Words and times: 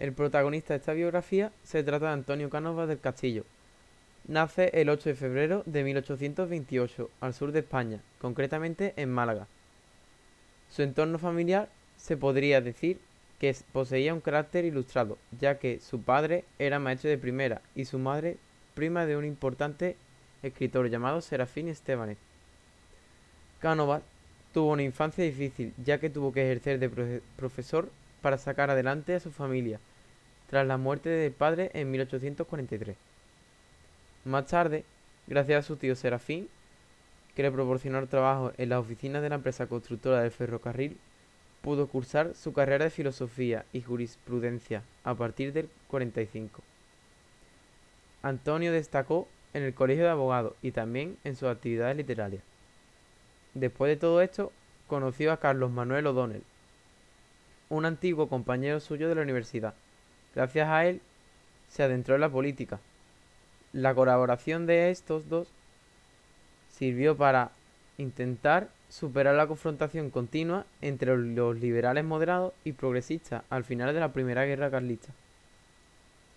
El 0.00 0.14
protagonista 0.14 0.72
de 0.72 0.78
esta 0.78 0.94
biografía 0.94 1.52
se 1.62 1.82
trata 1.82 2.06
de 2.06 2.12
Antonio 2.12 2.48
Cánovas 2.48 2.88
del 2.88 3.00
Castillo. 3.00 3.44
Nace 4.26 4.70
el 4.72 4.88
8 4.88 5.10
de 5.10 5.14
febrero 5.14 5.62
de 5.66 5.84
1828 5.84 7.10
al 7.20 7.34
sur 7.34 7.52
de 7.52 7.58
España, 7.58 8.00
concretamente 8.18 8.94
en 8.96 9.10
Málaga. 9.10 9.46
Su 10.70 10.80
entorno 10.80 11.18
familiar 11.18 11.68
se 11.98 12.16
podría 12.16 12.62
decir 12.62 12.98
que 13.38 13.54
poseía 13.72 14.14
un 14.14 14.22
carácter 14.22 14.64
ilustrado, 14.64 15.18
ya 15.38 15.58
que 15.58 15.80
su 15.80 16.00
padre 16.00 16.44
era 16.58 16.78
maestro 16.78 17.10
de 17.10 17.18
primera 17.18 17.60
y 17.74 17.84
su 17.84 17.98
madre 17.98 18.38
prima 18.74 19.04
de 19.04 19.18
un 19.18 19.26
importante 19.26 19.96
escritor 20.42 20.88
llamado 20.88 21.20
Serafín 21.20 21.68
Estebanes. 21.68 22.16
Cánovas 23.60 24.02
tuvo 24.54 24.72
una 24.72 24.82
infancia 24.82 25.24
difícil, 25.24 25.74
ya 25.84 26.00
que 26.00 26.08
tuvo 26.08 26.32
que 26.32 26.42
ejercer 26.42 26.78
de 26.78 27.20
profesor 27.36 27.90
para 28.20 28.38
sacar 28.38 28.70
adelante 28.70 29.14
a 29.14 29.20
su 29.20 29.30
familia, 29.30 29.80
tras 30.48 30.66
la 30.66 30.76
muerte 30.76 31.08
del 31.08 31.32
padre 31.32 31.70
en 31.74 31.90
1843. 31.90 32.96
Más 34.24 34.46
tarde, 34.46 34.84
gracias 35.26 35.64
a 35.64 35.66
su 35.66 35.76
tío 35.76 35.94
Serafín, 35.96 36.48
que 37.34 37.42
le 37.42 37.50
proporcionó 37.50 38.04
trabajo 38.06 38.52
en 38.58 38.68
las 38.68 38.80
oficinas 38.80 39.22
de 39.22 39.28
la 39.28 39.36
empresa 39.36 39.66
constructora 39.66 40.20
del 40.20 40.30
ferrocarril, 40.30 40.98
pudo 41.62 41.86
cursar 41.88 42.34
su 42.34 42.52
carrera 42.52 42.84
de 42.84 42.90
filosofía 42.90 43.64
y 43.72 43.82
jurisprudencia 43.82 44.82
a 45.04 45.14
partir 45.14 45.52
del 45.52 45.68
45. 45.88 46.62
Antonio 48.22 48.72
destacó 48.72 49.28
en 49.54 49.62
el 49.62 49.74
Colegio 49.74 50.04
de 50.04 50.10
Abogados 50.10 50.54
y 50.62 50.72
también 50.72 51.16
en 51.24 51.36
sus 51.36 51.48
actividades 51.48 51.96
literarias. 51.96 52.42
Después 53.54 53.88
de 53.88 53.96
todo 53.96 54.20
esto, 54.20 54.52
conoció 54.86 55.32
a 55.32 55.38
Carlos 55.38 55.70
Manuel 55.70 56.06
O'Donnell, 56.06 56.42
un 57.70 57.86
antiguo 57.86 58.28
compañero 58.28 58.80
suyo 58.80 59.08
de 59.08 59.14
la 59.14 59.22
universidad. 59.22 59.74
Gracias 60.34 60.68
a 60.68 60.84
él, 60.86 61.00
se 61.68 61.82
adentró 61.82 62.16
en 62.16 62.20
la 62.20 62.28
política. 62.28 62.80
La 63.72 63.94
colaboración 63.94 64.66
de 64.66 64.90
estos 64.90 65.28
dos 65.28 65.48
sirvió 66.68 67.16
para 67.16 67.52
intentar 67.96 68.68
superar 68.88 69.36
la 69.36 69.46
confrontación 69.46 70.10
continua 70.10 70.66
entre 70.80 71.16
los 71.16 71.58
liberales 71.58 72.04
moderados 72.04 72.52
y 72.64 72.72
progresistas 72.72 73.44
al 73.48 73.64
final 73.64 73.94
de 73.94 74.00
la 74.00 74.12
Primera 74.12 74.44
Guerra 74.44 74.70
Carlista. 74.70 75.12